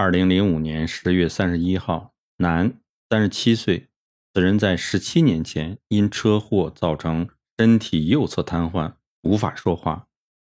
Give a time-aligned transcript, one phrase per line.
[0.00, 2.72] 二零零五年十月三十一号，男，
[3.10, 3.88] 三十七岁，
[4.32, 7.28] 此人在十七年前因车祸造成
[7.58, 8.92] 身体右侧瘫痪，
[9.22, 10.06] 无法说话，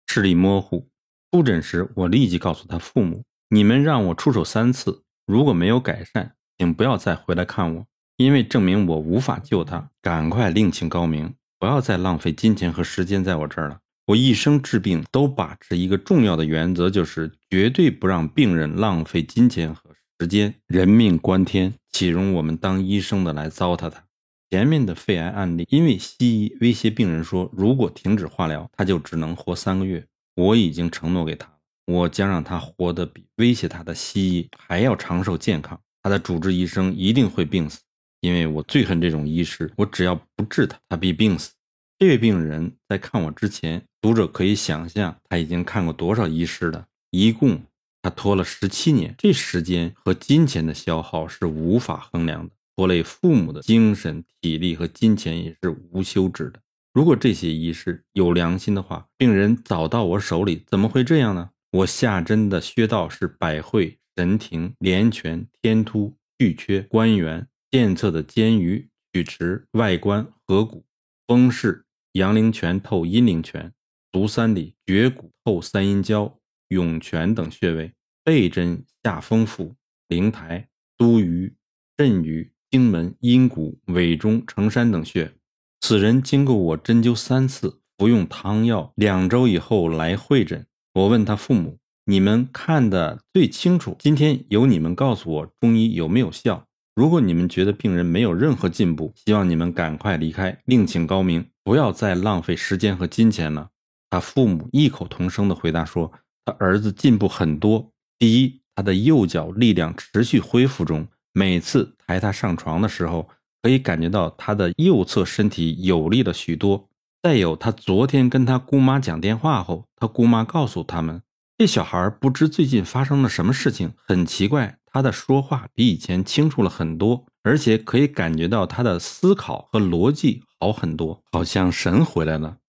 [0.08, 0.90] 视力模糊。
[1.32, 7.86] 出诊时，我立即告诉他父母：“你们让我出手三次，如果没有改善，请不要再回来看我，
[8.18, 9.92] 因为证明我无法救他。
[10.02, 19.90] 赶快另请高明，不要再浪费金钱和时间在我这儿了。”我一生治病都把持一个重要的原则，就是绝对不让病人浪费金钱和
[20.20, 20.54] 时间。
[20.68, 24.04] 人命关天，岂容我们当医生的来糟蹋他？
[24.52, 30.06] 前面的肺癌案例，因为西医威胁病人说，如果停止化疗，他就只能活三个月。
[30.36, 31.52] 我已经承诺给他，
[31.88, 35.80] 我将让他活得比威胁他的西医还要长寿健康。
[36.04, 37.80] 他的主治医生一定会病死，
[38.22, 39.74] 因为我最恨这种医师。
[39.78, 41.52] 我只要不治他，他必病死。
[41.98, 43.82] 这位病人在看我之前。
[44.02, 46.86] 读者可以想象，他已经看过多少医师了。
[47.10, 47.64] 一共
[48.02, 56.60] 他拖了十七年，这时间和金钱的消耗是无法衡量的，拖累父母的精神、体力和金钱也是无休止的。
[56.94, 61.50] 如果这些医师有良心的话，病人早到我手里，怎么会这样呢？
[61.72, 70.86] 我下针的穴道是百会、神庭、连泉、天突、巨阙、关元；健侧的肩俞、曲池、外关、合谷、
[71.26, 71.85] 风市、
[72.16, 73.74] 阳陵泉透阴陵泉。
[74.14, 77.92] 足三里、绝骨、透三阴交、涌泉等穴位，
[78.24, 79.76] 背针下风腹、
[80.08, 81.54] 灵台、都俞、
[81.98, 85.34] 肾俞、经门、阴谷、尾中、承山等穴。
[85.82, 90.66] 此人经过我针灸三次，服用汤药，两周以后来会诊。
[90.94, 96.66] 我问他父母：“你们看的最清楚，今天由你们告诉我中医有没有效。
[96.96, 103.70] 如果你们觉得病人没有任何进步，希望你们赶快离开，另请高明，不要再浪费时间和金钱了。”
[104.10, 106.14] 他父母异口同声地回答说
[106.46, 107.92] ：“他儿子进步很多。
[108.18, 113.28] 第一，他的右脚力量持续恢复中，每次抬他上床的时候，
[113.62, 116.88] 可以感觉到他的右侧身体有力了许多。
[117.22, 121.22] 再有，他昨天跟他姑妈讲电话后，他姑妈告诉他们，
[121.58, 132.60] 这小孩不知最近发生了什么事情，很奇怪，他的说话比以前清楚了很多，而且可以感觉到他的思考和逻辑好很多，好像神回来了。”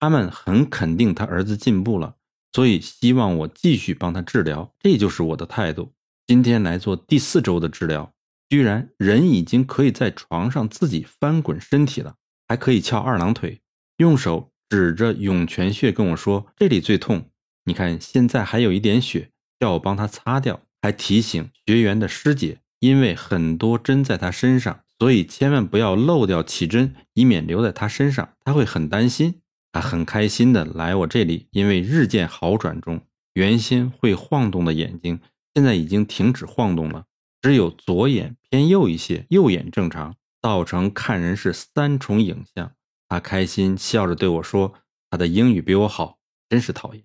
[0.00, 2.16] 他们很肯定他儿子进步了，
[2.52, 5.92] 所以希望我继续帮他治疗，这就是我的态度。
[6.26, 8.12] 今天来做第四周的治疗，
[8.48, 12.16] 居然人已经可以在床上自己翻滚身体了，
[12.48, 13.60] 还可以翘二郎腿，
[13.98, 17.30] 用手指着涌泉穴跟我说：“这里最痛，
[17.66, 19.30] 你看现在还有一点血，
[19.60, 29.40] 叫我帮他擦掉。”还提醒学员的师姐，因为很多针在他身上，所以千万不要漏掉起针，以免留在他身上，他会很担心。
[29.70, 33.02] 他很开心的来我这里，因为日渐好转中，
[33.34, 35.20] 原先会晃动的眼睛
[35.54, 37.04] 现在已经停止晃动了，
[37.42, 42.72] 只有左眼偏右一些，右眼正常，造成看人是三重影像。
[43.08, 44.74] 他开心笑着对我说
[45.10, 46.18] ：“他的英语比我好，
[46.48, 47.04] 真是讨厌。”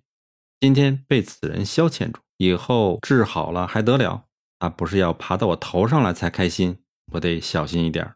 [0.58, 4.24] 今天被此人消遣住，以后治好了还得了？
[4.58, 6.78] 啊不是要爬到我头上来才开心？
[7.12, 8.14] 我得小心一点。